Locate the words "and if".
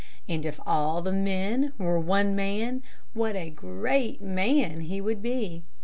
0.27-0.59